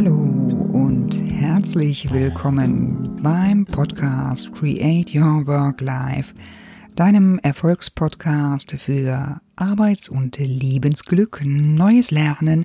Hallo 0.00 0.14
und 0.14 1.10
herzlich 1.12 2.12
willkommen 2.12 3.18
beim 3.20 3.64
Podcast 3.64 4.52
Create 4.54 5.12
Your 5.12 5.44
Work 5.48 5.80
Life, 5.80 6.36
deinem 6.94 7.40
Erfolgspodcast 7.40 8.70
für 8.78 9.40
Arbeits- 9.56 10.08
und 10.08 10.38
Lebensglück, 10.38 11.42
neues 11.44 12.12
Lernen 12.12 12.64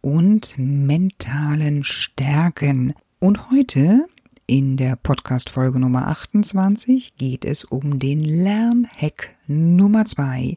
und 0.00 0.54
mentalen 0.56 1.84
Stärken. 1.84 2.94
Und 3.18 3.50
heute 3.50 4.06
in 4.46 4.78
der 4.78 4.96
Podcast-Folge 4.96 5.78
Nummer 5.78 6.06
28 6.06 7.14
geht 7.18 7.44
es 7.44 7.62
um 7.62 7.98
den 7.98 8.20
Lernhack 8.20 9.36
Nummer 9.46 10.06
2 10.06 10.56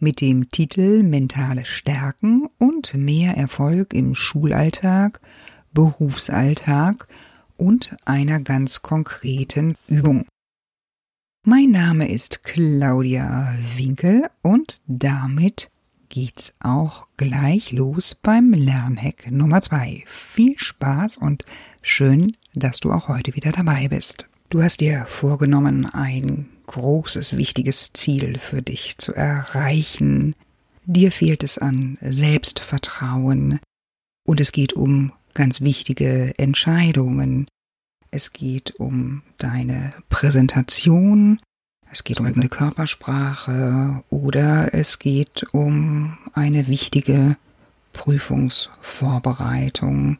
mit 0.00 0.20
dem 0.20 0.48
Titel 0.48 1.04
Mentale 1.04 1.64
Stärken 1.64 2.48
und 2.58 2.94
mehr 2.94 3.36
Erfolg 3.36 3.94
im 3.94 4.16
Schulalltag, 4.16 5.20
Berufsalltag 5.72 7.06
und 7.56 7.96
einer 8.04 8.40
ganz 8.40 8.82
konkreten 8.82 9.76
Übung. 9.86 10.26
Mein 11.44 11.70
Name 11.70 12.10
ist 12.10 12.42
Claudia 12.42 13.54
Winkel 13.76 14.28
und 14.42 14.80
damit 14.86 15.70
geht's 16.08 16.52
auch 16.60 17.06
gleich 17.16 17.72
los 17.72 18.16
beim 18.20 18.52
Lernhack 18.52 19.30
Nummer 19.30 19.62
zwei. 19.62 20.04
Viel 20.06 20.58
Spaß 20.58 21.16
und 21.16 21.44
schön, 21.80 22.36
dass 22.54 22.80
du 22.80 22.92
auch 22.92 23.08
heute 23.08 23.34
wieder 23.34 23.52
dabei 23.52 23.88
bist. 23.88 24.28
Du 24.50 24.62
hast 24.62 24.80
dir 24.80 25.06
vorgenommen, 25.06 25.86
ein 25.86 26.48
großes, 26.66 27.36
wichtiges 27.36 27.92
Ziel 27.92 28.38
für 28.38 28.62
dich 28.62 28.98
zu 28.98 29.14
erreichen. 29.14 30.34
Dir 30.84 31.12
fehlt 31.12 31.44
es 31.44 31.56
an 31.56 31.96
Selbstvertrauen 32.00 33.60
und 34.26 34.40
es 34.40 34.52
geht 34.52 34.72
um 34.72 35.12
ganz 35.34 35.60
wichtige 35.60 36.32
Entscheidungen. 36.38 37.46
Es 38.10 38.32
geht 38.32 38.74
um 38.78 39.22
deine 39.38 39.92
Präsentation, 40.08 41.40
es 41.90 42.04
geht 42.04 42.20
um 42.20 42.26
eine 42.26 42.48
Körpersprache 42.48 44.04
oder 44.10 44.74
es 44.74 44.98
geht 44.98 45.46
um 45.52 46.18
eine 46.32 46.66
wichtige 46.68 47.36
Prüfungsvorbereitung. 47.92 50.18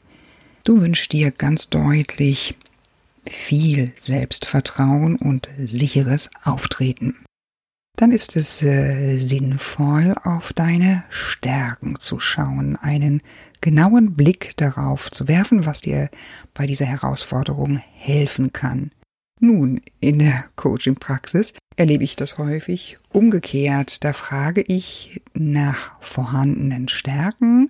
Du 0.64 0.80
wünschst 0.80 1.12
dir 1.12 1.30
ganz 1.30 1.68
deutlich 1.68 2.56
viel 3.28 3.92
Selbstvertrauen 3.94 5.16
und 5.16 5.50
sicheres 5.58 6.30
Auftreten. 6.42 7.14
Dann 7.96 8.12
ist 8.12 8.36
es 8.36 8.62
äh, 8.62 9.16
sinnvoll, 9.16 10.14
auf 10.24 10.52
deine 10.52 11.04
Stärken 11.10 11.98
zu 11.98 12.18
schauen, 12.18 12.76
einen 12.76 13.22
genauen 13.60 14.14
Blick 14.14 14.56
darauf 14.56 15.10
zu 15.10 15.28
werfen, 15.28 15.66
was 15.66 15.82
dir 15.82 16.08
bei 16.54 16.66
dieser 16.66 16.86
Herausforderung 16.86 17.76
helfen 17.76 18.52
kann. 18.52 18.90
Nun, 19.38 19.80
in 20.00 20.18
der 20.18 20.44
Coaching-Praxis 20.56 21.54
erlebe 21.76 22.04
ich 22.04 22.14
das 22.14 22.36
häufig 22.36 22.98
umgekehrt. 23.10 24.04
Da 24.04 24.12
frage 24.12 24.60
ich 24.60 25.22
nach 25.32 26.00
vorhandenen 26.00 26.88
Stärken, 26.88 27.68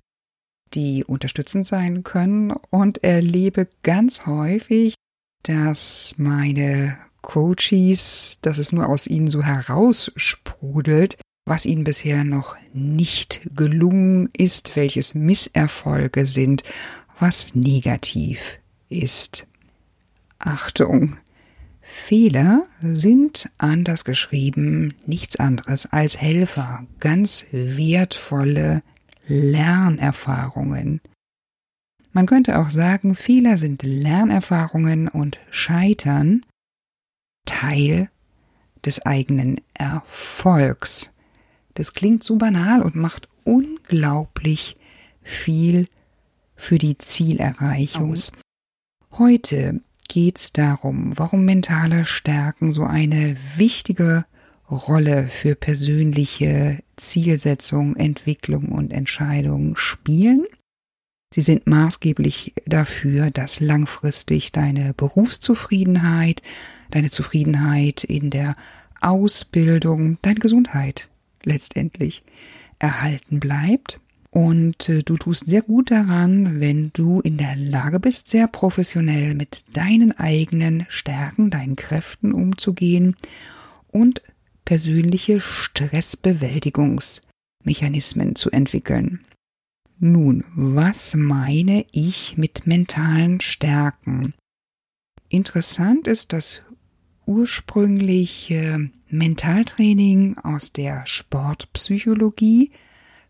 die 0.73 1.05
unterstützend 1.05 1.65
sein 1.65 2.03
können 2.03 2.51
und 2.51 3.03
erlebe 3.03 3.67
ganz 3.83 4.25
häufig, 4.25 4.95
dass 5.43 6.13
meine 6.17 6.97
Coaches, 7.31 8.39
dass 8.41 8.57
es 8.57 8.73
nur 8.73 8.89
aus 8.89 9.07
ihnen 9.07 9.29
so 9.29 9.41
heraussprudelt, 9.41 11.15
was 11.45 11.65
ihnen 11.65 11.85
bisher 11.85 12.25
noch 12.25 12.57
nicht 12.73 13.39
gelungen 13.55 14.29
ist, 14.35 14.75
welches 14.75 15.15
Misserfolge 15.15 16.25
sind, 16.25 16.63
was 17.19 17.55
negativ 17.55 18.59
ist. 18.89 19.47
Achtung, 20.39 21.19
Fehler 21.81 22.67
sind 22.81 23.49
anders 23.57 24.03
geschrieben 24.03 24.93
nichts 25.05 25.37
anderes 25.37 25.85
als 25.85 26.19
Helfer, 26.19 26.85
ganz 26.99 27.45
wertvolle 27.53 28.83
Lernerfahrungen. 29.29 30.99
Man 32.11 32.25
könnte 32.25 32.59
auch 32.59 32.69
sagen, 32.69 33.15
Fehler 33.15 33.57
sind 33.57 33.83
Lernerfahrungen 33.83 35.07
und 35.07 35.39
Scheitern 35.49 36.41
Teil 37.45 38.09
des 38.85 39.05
eigenen 39.05 39.61
Erfolgs. 39.73 41.11
Das 41.75 41.93
klingt 41.93 42.23
so 42.23 42.35
banal 42.37 42.81
und 42.81 42.95
macht 42.95 43.29
unglaublich 43.43 44.77
viel 45.23 45.87
für 46.55 46.77
die 46.77 46.97
Zielerreichung. 46.97 48.15
Heute 49.17 49.81
geht 50.07 50.37
es 50.37 50.53
darum, 50.53 51.17
warum 51.17 51.45
mentale 51.45 52.05
Stärken 52.05 52.71
so 52.71 52.83
eine 52.83 53.37
wichtige 53.55 54.25
Rolle 54.69 55.27
für 55.27 55.55
persönliche 55.55 56.79
Zielsetzung, 56.95 57.95
Entwicklung 57.95 58.69
und 58.69 58.93
Entscheidung 58.93 59.75
spielen. 59.75 60.45
Sie 61.33 61.41
sind 61.41 61.67
maßgeblich 61.67 62.53
dafür, 62.65 63.31
dass 63.31 63.59
langfristig 63.59 64.51
deine 64.51 64.93
Berufszufriedenheit, 64.93 66.41
deine 66.91 67.09
Zufriedenheit 67.09 68.03
in 68.03 68.29
der 68.29 68.55
Ausbildung, 69.01 70.17
deine 70.21 70.39
Gesundheit 70.39 71.09
letztendlich 71.43 72.23
erhalten 72.79 73.39
bleibt 73.39 73.99
und 74.31 74.87
äh, 74.87 75.03
du 75.03 75.17
tust 75.17 75.45
sehr 75.45 75.61
gut 75.61 75.91
daran, 75.91 76.61
wenn 76.61 76.91
du 76.93 77.19
in 77.19 77.37
der 77.37 77.57
Lage 77.57 77.99
bist, 77.99 78.29
sehr 78.29 78.47
professionell 78.47 79.35
mit 79.35 79.65
deinen 79.73 80.17
eigenen 80.17 80.85
Stärken, 80.87 81.49
deinen 81.49 81.75
Kräften 81.75 82.31
umzugehen 82.31 83.17
und 83.89 84.21
persönliche 84.63 85.41
Stressbewältigungsmechanismen 85.41 88.35
zu 88.35 88.49
entwickeln. 88.51 89.25
Nun, 89.99 90.45
was 90.55 91.13
meine 91.13 91.85
ich 91.91 92.37
mit 92.37 92.65
mentalen 92.65 93.41
Stärken? 93.41 94.33
Interessant 95.27 96.07
ist, 96.07 96.31
dass 96.31 96.63
ursprünglich 97.25 98.51
äh, 98.51 98.89
Mentaltraining 99.09 100.37
aus 100.37 100.71
der 100.71 101.05
Sportpsychologie 101.05 102.71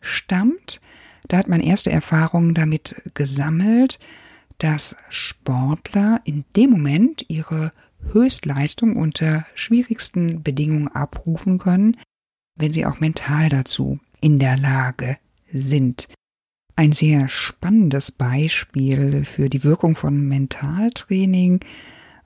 stammt. 0.02 0.82
Da 1.28 1.38
hat 1.38 1.48
man 1.48 1.62
erste 1.62 1.92
Erfahrungen 1.92 2.54
damit 2.54 2.96
gesammelt, 3.14 4.00
dass 4.58 4.96
Sportler 5.10 6.22
in 6.24 6.46
dem 6.56 6.70
Moment 6.70 7.26
ihre 7.30 7.72
Höchstleistung 8.12 8.96
unter 8.96 9.46
schwierigsten 9.56 10.44
Bedingungen 10.44 10.88
abrufen 10.88 11.58
können, 11.58 11.98
wenn 12.56 12.74
sie 12.74 12.86
auch 12.86 13.00
mental 13.00 13.50
dazu 13.50 14.00
in 14.20 14.40
der 14.40 14.58
Lage 14.58 15.18
sind. 15.52 16.08
Ein 16.76 16.92
sehr 16.92 17.28
spannendes 17.28 18.12
Beispiel 18.12 19.26
für 19.26 19.50
die 19.50 19.64
Wirkung 19.64 19.96
von 19.96 20.28
Mentaltraining 20.28 21.60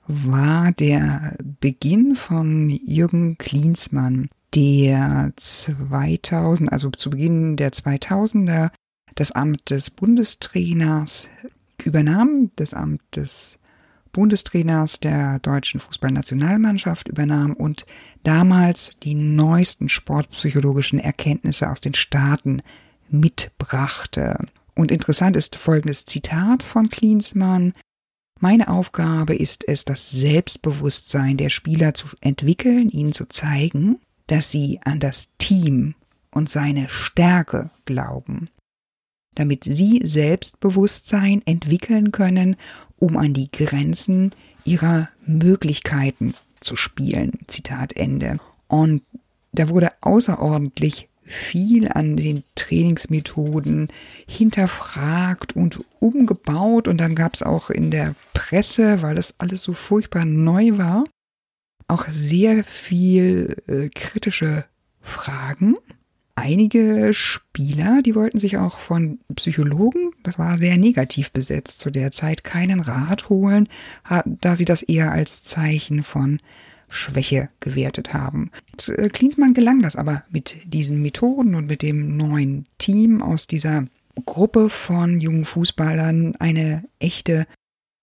war 0.08 0.72
der 0.72 1.36
Beginn 1.60 2.14
von 2.14 2.70
Jürgen 2.70 3.38
Klinsmann 3.38 4.28
der 4.54 5.32
2000, 5.36 6.72
also 6.72 6.90
zu 6.90 7.10
Beginn 7.10 7.56
der 7.56 7.72
2000er, 7.72 8.70
das 9.14 9.32
Amt 9.32 9.70
des 9.70 9.90
Bundestrainers 9.90 11.28
übernahm, 11.84 12.50
das 12.56 12.74
Amt 12.74 13.02
des 13.16 13.58
Bundestrainers 14.12 15.00
der 15.00 15.40
deutschen 15.40 15.78
Fußballnationalmannschaft 15.78 17.08
übernahm 17.08 17.52
und 17.52 17.84
damals 18.22 18.98
die 19.02 19.14
neuesten 19.14 19.88
sportpsychologischen 19.88 20.98
Erkenntnisse 20.98 21.70
aus 21.70 21.82
den 21.82 21.92
Staaten 21.94 22.62
mitbrachte. 23.10 24.38
Und 24.74 24.90
interessant 24.90 25.36
ist 25.36 25.56
folgendes 25.56 26.06
Zitat 26.06 26.62
von 26.62 26.88
Klinsmann. 26.88 27.74
Meine 28.38 28.68
Aufgabe 28.68 29.34
ist 29.34 29.66
es, 29.66 29.84
das 29.84 30.10
Selbstbewusstsein 30.10 31.36
der 31.36 31.48
Spieler 31.48 31.94
zu 31.94 32.08
entwickeln, 32.20 32.90
ihnen 32.90 33.12
zu 33.12 33.26
zeigen, 33.26 33.98
dass 34.26 34.50
sie 34.50 34.80
an 34.84 35.00
das 35.00 35.32
Team 35.38 35.94
und 36.30 36.48
seine 36.50 36.88
Stärke 36.88 37.70
glauben, 37.86 38.50
damit 39.34 39.64
sie 39.64 40.02
Selbstbewusstsein 40.04 41.40
entwickeln 41.46 42.12
können, 42.12 42.56
um 42.98 43.16
an 43.16 43.32
die 43.32 43.50
Grenzen 43.50 44.32
ihrer 44.64 45.08
Möglichkeiten 45.24 46.34
zu 46.60 46.76
spielen. 46.76 47.38
Zitat 47.46 47.94
Ende. 47.94 48.38
Und 48.68 49.02
da 49.52 49.70
wurde 49.70 49.92
außerordentlich 50.02 51.08
viel 51.26 51.88
an 51.88 52.16
den 52.16 52.44
Trainingsmethoden 52.54 53.88
hinterfragt 54.26 55.54
und 55.54 55.84
umgebaut 55.98 56.88
und 56.88 56.98
dann 56.98 57.14
gab 57.14 57.34
es 57.34 57.42
auch 57.42 57.70
in 57.70 57.90
der 57.90 58.14
Presse, 58.32 59.02
weil 59.02 59.14
das 59.14 59.34
alles 59.38 59.62
so 59.62 59.72
furchtbar 59.72 60.24
neu 60.24 60.78
war, 60.78 61.04
auch 61.88 62.06
sehr 62.08 62.64
viel 62.64 63.62
äh, 63.66 63.88
kritische 63.88 64.64
Fragen. 65.00 65.76
einige 66.36 67.14
Spieler, 67.14 68.02
die 68.02 68.14
wollten 68.14 68.38
sich 68.38 68.58
auch 68.58 68.78
von 68.78 69.18
Psychologen, 69.34 70.10
das 70.22 70.38
war 70.38 70.58
sehr 70.58 70.76
negativ 70.76 71.32
besetzt 71.32 71.80
zu 71.80 71.90
der 71.90 72.10
Zeit, 72.10 72.44
keinen 72.44 72.80
Rat 72.80 73.30
holen, 73.30 73.68
da 74.26 74.54
sie 74.54 74.66
das 74.66 74.82
eher 74.82 75.12
als 75.12 75.42
Zeichen 75.42 76.02
von 76.02 76.38
Schwäche 76.88 77.48
gewertet 77.60 78.14
haben. 78.14 78.50
Äh, 78.88 79.08
Klinsmann 79.08 79.54
gelang 79.54 79.82
das 79.82 79.96
aber 79.96 80.24
mit 80.30 80.56
diesen 80.64 81.02
Methoden 81.02 81.54
und 81.54 81.66
mit 81.66 81.82
dem 81.82 82.16
neuen 82.16 82.64
Team 82.78 83.22
aus 83.22 83.46
dieser 83.46 83.86
Gruppe 84.24 84.70
von 84.70 85.20
jungen 85.20 85.44
Fußballern 85.44 86.36
eine 86.36 86.84
echte 86.98 87.46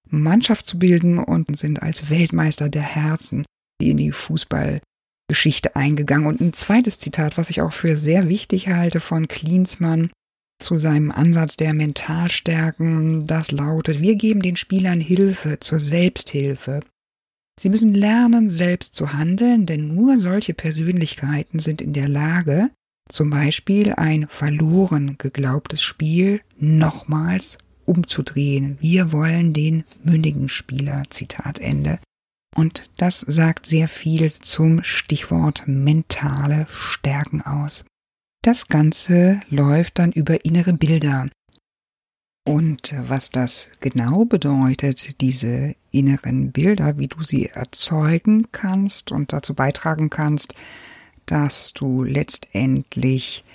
Mannschaft 0.09 0.65
zu 0.65 0.77
bilden 0.77 1.18
und 1.18 1.57
sind 1.57 1.81
als 1.81 2.09
Weltmeister 2.09 2.69
der 2.69 2.83
Herzen 2.83 3.44
in 3.81 3.97
die 3.97 4.12
Fußballgeschichte 4.12 5.75
eingegangen. 5.75 6.27
Und 6.27 6.39
ein 6.39 6.53
zweites 6.53 7.00
Zitat, 7.00 7.38
was 7.38 7.50
ich 7.50 7.62
auch 7.62 7.74
für 7.74 7.97
sehr 7.97 8.30
wichtig 8.30 8.68
halte 8.68 9.00
von 9.00 9.27
Klinsmann 9.27 10.12
zu 10.59 10.77
seinem 10.77 11.12
Ansatz 11.12 11.57
der 11.57 11.74
Mentalstärken, 11.74 13.25
das 13.27 13.51
lautet, 13.51 14.01
wir 14.01 14.15
geben 14.15 14.41
den 14.41 14.56
Spielern 14.56 15.01
Hilfe 15.01 15.59
zur 15.59 15.80
Selbsthilfe. 15.80 16.81
Sie 17.59 17.69
müssen 17.69 17.94
lernen, 17.94 18.50
selbst 18.50 18.95
zu 18.95 19.13
handeln, 19.13 19.65
denn 19.65 19.94
nur 19.94 20.17
solche 20.17 20.53
Persönlichkeiten 20.53 21.59
sind 21.59 21.81
in 21.81 21.94
der 21.94 22.07
Lage, 22.07 22.71
zum 23.09 23.29
Beispiel 23.29 23.94
ein 23.94 24.27
verloren 24.27 25.17
geglaubtes 25.17 25.81
Spiel 25.81 26.41
nochmals 26.57 27.57
umzudrehen. 27.85 28.77
Wir 28.79 29.11
wollen 29.11 29.53
den 29.53 29.83
mündigen 30.03 30.50
Spieler. 30.50 31.03
Zitat 31.09 31.59
Ende. 31.59 32.00
Und 32.55 32.89
das 32.97 33.19
sagt 33.21 33.65
sehr 33.65 33.88
viel 33.88 34.31
zum 34.33 34.83
Stichwort 34.83 35.63
mentale 35.67 36.67
Stärken 36.69 37.41
aus. 37.41 37.83
Das 38.44 38.67
Ganze 38.67 39.41
läuft 39.49 39.99
dann 39.99 40.11
über 40.11 40.45
innere 40.45 40.73
Bilder. 40.73 41.29
Und 42.45 42.94
was 43.07 43.30
das 43.30 43.69
genau 43.80 44.25
bedeutet, 44.25 45.22
diese 45.22 45.75
inneren 45.92 46.51
Bilder, 46.51 46.98
wie 46.98 47.07
du 47.07 47.24
sie 47.24 47.48
erzeugen 47.48 48.48
kannst 48.51 49.12
und 49.12 49.31
dazu 49.31 49.54
beitragen 49.54 50.10
kannst, 50.10 50.54
dass 51.25 51.74
du 51.74 52.04
letztendlich 52.04 53.45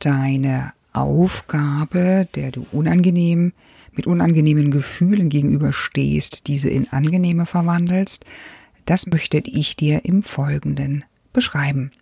deine 0.00 0.72
Aufgabe, 0.92 2.26
der 2.34 2.50
du 2.50 2.66
unangenehm 2.72 3.52
mit 3.92 4.06
unangenehmen 4.06 4.70
Gefühlen 4.70 5.28
gegenüberstehst, 5.28 6.48
diese 6.48 6.68
in 6.68 6.88
angenehme 6.88 7.46
verwandelst, 7.46 8.24
das 8.86 9.06
möchte 9.06 9.38
ich 9.38 9.76
dir 9.76 10.04
im 10.04 10.22
Folgenden 10.22 11.04
beschreiben. 11.32 11.92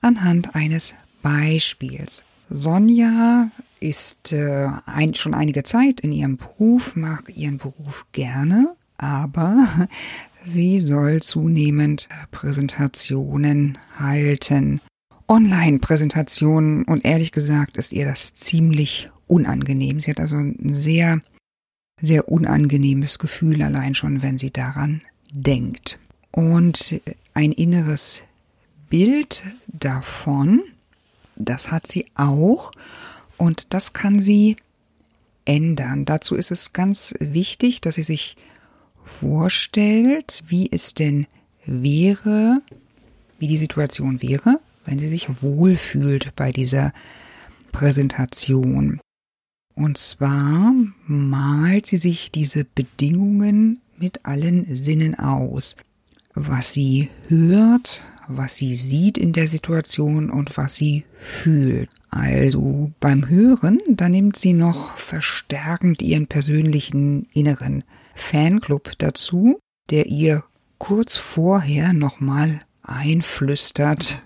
Anhand 0.00 0.54
eines 0.54 0.94
Beispiels. 1.22 2.22
Sonja 2.48 3.50
ist 3.82 4.32
äh, 4.32 4.68
ein, 4.86 5.14
schon 5.14 5.34
einige 5.34 5.64
Zeit 5.64 6.00
in 6.00 6.12
ihrem 6.12 6.36
Beruf, 6.36 6.94
mag 6.94 7.36
ihren 7.36 7.58
Beruf 7.58 8.06
gerne, 8.12 8.72
aber 8.96 9.88
sie 10.44 10.80
soll 10.80 11.20
zunehmend 11.20 12.08
Präsentationen 12.30 13.78
halten. 13.98 14.80
Online-Präsentationen 15.28 16.84
und 16.84 17.04
ehrlich 17.04 17.32
gesagt 17.32 17.78
ist 17.78 17.92
ihr 17.92 18.04
das 18.04 18.34
ziemlich 18.34 19.08
unangenehm. 19.26 19.98
Sie 20.00 20.10
hat 20.10 20.20
also 20.20 20.36
ein 20.36 20.74
sehr, 20.74 21.20
sehr 22.00 22.28
unangenehmes 22.28 23.18
Gefühl 23.18 23.62
allein 23.62 23.94
schon, 23.94 24.22
wenn 24.22 24.38
sie 24.38 24.50
daran 24.50 25.02
denkt. 25.32 25.98
Und 26.30 27.00
ein 27.34 27.52
inneres 27.52 28.24
Bild 28.90 29.42
davon, 29.68 30.62
das 31.36 31.70
hat 31.70 31.86
sie 31.86 32.06
auch 32.14 32.72
und 33.36 33.72
das 33.74 33.92
kann 33.92 34.20
sie 34.20 34.56
ändern. 35.44 36.04
Dazu 36.04 36.34
ist 36.34 36.50
es 36.50 36.72
ganz 36.72 37.14
wichtig, 37.18 37.80
dass 37.80 37.96
sie 37.96 38.02
sich 38.02 38.36
vorstellt, 39.04 40.42
wie 40.46 40.70
es 40.70 40.94
denn 40.94 41.26
wäre, 41.66 42.62
wie 43.38 43.48
die 43.48 43.56
Situation 43.56 44.22
wäre, 44.22 44.60
wenn 44.84 44.98
sie 44.98 45.08
sich 45.08 45.42
wohlfühlt 45.42 46.34
bei 46.36 46.52
dieser 46.52 46.92
Präsentation. 47.72 49.00
Und 49.74 49.98
zwar 49.98 50.72
malt 51.06 51.86
sie 51.86 51.96
sich 51.96 52.30
diese 52.30 52.64
Bedingungen 52.64 53.80
mit 53.98 54.26
allen 54.26 54.76
Sinnen 54.76 55.18
aus. 55.18 55.76
Was 56.34 56.72
sie 56.72 57.08
hört, 57.28 58.04
was 58.28 58.56
sie 58.56 58.74
sieht 58.74 59.18
in 59.18 59.32
der 59.32 59.46
Situation 59.46 60.30
und 60.30 60.56
was 60.56 60.76
sie 60.76 61.04
fühlt. 61.18 61.90
Also 62.10 62.92
beim 63.00 63.28
Hören, 63.28 63.80
da 63.88 64.08
nimmt 64.08 64.36
sie 64.36 64.52
noch 64.52 64.96
verstärkend 64.96 66.02
ihren 66.02 66.26
persönlichen 66.26 67.28
inneren 67.32 67.84
Fanclub 68.14 68.92
dazu, 68.98 69.58
der 69.90 70.06
ihr 70.06 70.44
kurz 70.78 71.16
vorher 71.16 71.92
nochmal 71.92 72.62
einflüstert, 72.82 74.22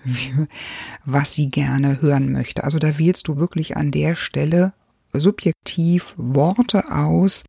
was 1.05 1.33
sie 1.33 1.49
gerne 1.49 2.01
hören 2.01 2.31
möchte. 2.31 2.63
Also 2.63 2.79
da 2.79 2.97
wählst 2.97 3.27
du 3.27 3.37
wirklich 3.37 3.77
an 3.77 3.91
der 3.91 4.15
Stelle 4.15 4.73
subjektiv 5.13 6.13
Worte 6.17 6.91
aus, 6.91 7.43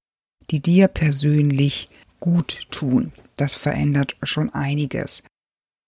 die 0.51 0.61
dir 0.61 0.89
persönlich 0.89 1.89
gut 2.21 2.67
tun. 2.71 3.13
Das 3.37 3.55
verändert 3.55 4.17
schon 4.23 4.51
einiges. 4.51 5.23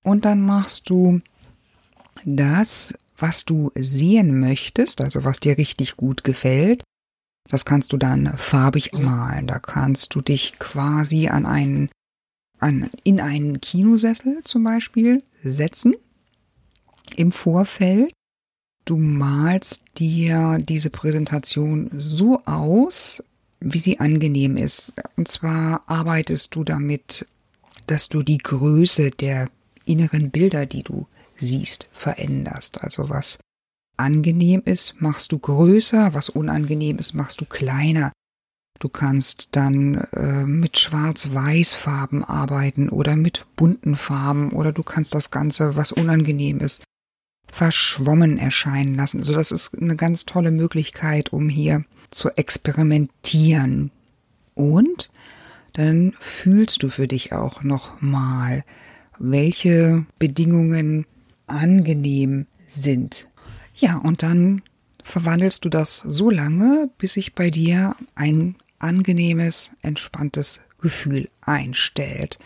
Und 0.02 0.24
dann 0.24 0.40
machst 0.40 0.90
du 0.90 1.20
das, 2.24 2.94
was 3.16 3.44
du 3.44 3.70
sehen 3.74 4.40
möchtest, 4.40 5.00
also 5.00 5.24
was 5.24 5.40
dir 5.40 5.58
richtig 5.58 5.96
gut 5.96 6.24
gefällt. 6.24 6.82
Das 7.48 7.64
kannst 7.64 7.92
du 7.92 7.96
dann 7.96 8.36
farbig 8.38 8.92
malen. 8.92 9.46
Da 9.46 9.58
kannst 9.58 10.14
du 10.14 10.20
dich 10.20 10.58
quasi 10.58 11.28
an 11.28 11.46
einen, 11.46 11.90
an, 12.58 12.90
in 13.02 13.20
einen 13.20 13.60
Kinosessel 13.60 14.40
zum 14.44 14.64
Beispiel 14.64 15.22
setzen 15.42 15.94
im 17.16 17.32
Vorfeld 17.32 18.12
du 18.90 18.96
malst 18.96 19.84
dir 19.98 20.58
diese 20.58 20.90
Präsentation 20.90 21.90
so 21.96 22.40
aus, 22.44 23.22
wie 23.60 23.78
sie 23.78 24.00
angenehm 24.00 24.56
ist. 24.56 24.92
Und 25.16 25.28
zwar 25.28 25.88
arbeitest 25.88 26.54
du 26.56 26.64
damit, 26.64 27.26
dass 27.86 28.08
du 28.08 28.24
die 28.24 28.38
Größe 28.38 29.10
der 29.12 29.48
inneren 29.84 30.30
Bilder, 30.30 30.66
die 30.66 30.82
du 30.82 31.06
siehst, 31.36 31.88
veränderst. 31.92 32.82
Also 32.82 33.08
was 33.08 33.38
angenehm 33.96 34.62
ist, 34.64 35.00
machst 35.00 35.32
du 35.32 35.38
größer, 35.38 36.14
was 36.14 36.28
unangenehm 36.28 36.98
ist, 36.98 37.14
machst 37.14 37.40
du 37.40 37.44
kleiner. 37.44 38.12
Du 38.78 38.88
kannst 38.88 39.50
dann 39.52 39.96
äh, 40.14 40.44
mit 40.44 40.78
Schwarz-Weiß-Farben 40.78 42.24
arbeiten 42.24 42.88
oder 42.88 43.14
mit 43.14 43.44
bunten 43.56 43.94
Farben 43.94 44.52
oder 44.52 44.72
du 44.72 44.82
kannst 44.82 45.14
das 45.14 45.30
Ganze, 45.30 45.76
was 45.76 45.92
unangenehm 45.92 46.60
ist, 46.60 46.82
verschwommen 47.52 48.38
erscheinen 48.38 48.94
lassen. 48.94 49.18
Also 49.18 49.34
das 49.34 49.52
ist 49.52 49.74
eine 49.74 49.96
ganz 49.96 50.24
tolle 50.24 50.50
Möglichkeit, 50.50 51.32
um 51.32 51.50
hier 51.50 51.84
zu 52.10 52.30
experimentieren. 52.30 53.90
Und 54.54 55.10
dann 55.74 56.14
fühlst 56.18 56.82
du 56.82 56.88
für 56.88 57.06
dich 57.06 57.32
auch 57.32 57.62
nochmal, 57.62 58.64
welche 59.20 60.06
Bedingungen 60.18 61.06
angenehm 61.46 62.46
sind. 62.66 63.30
Ja, 63.74 63.96
und 63.96 64.22
dann 64.22 64.62
verwandelst 65.02 65.64
du 65.64 65.68
das 65.68 65.98
so 65.98 66.30
lange, 66.30 66.90
bis 66.98 67.12
sich 67.12 67.34
bei 67.34 67.50
dir 67.50 67.94
ein 68.14 68.56
angenehmes, 68.78 69.72
entspanntes 69.82 70.62
Gefühl 70.80 71.28
einstellt. 71.42 72.38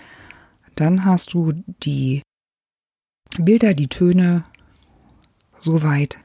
Dann 0.74 1.04
hast 1.04 1.32
du 1.32 1.52
die 1.82 2.22
Bilder, 3.38 3.74
die 3.74 3.88
Töne 3.88 4.44
so 5.58 5.82
weit 5.82 6.18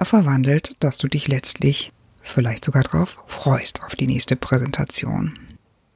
verwandelt, 0.00 0.76
dass 0.80 0.98
du 0.98 1.08
dich 1.08 1.28
letztlich 1.28 1.92
vielleicht 2.22 2.64
sogar 2.64 2.82
drauf 2.82 3.18
freust 3.26 3.82
auf 3.82 3.96
die 3.96 4.06
nächste 4.06 4.36
Präsentation. 4.36 5.38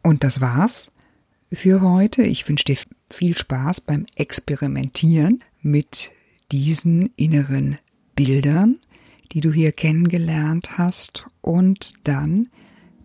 Und 0.02 0.24
das 0.24 0.40
war's 0.40 0.90
für 1.52 1.80
heute. 1.80 2.22
Ich 2.22 2.48
wünsche 2.48 2.64
dir 2.64 2.76
viel 3.08 3.36
Spaß 3.36 3.80
beim 3.82 4.06
Experimentieren 4.16 5.42
mit 5.62 6.10
diesen 6.52 7.12
inneren 7.16 7.78
Bildern, 8.14 8.78
die 9.32 9.40
du 9.40 9.52
hier 9.52 9.72
kennengelernt 9.72 10.78
hast. 10.78 11.26
Und 11.40 11.94
dann 12.04 12.48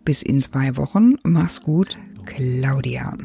bis 0.04 0.22
in 0.22 0.38
zwei 0.38 0.76
Wochen. 0.76 1.16
Mach's 1.22 1.60
gut, 1.60 1.98
Claudia. 2.24 3.16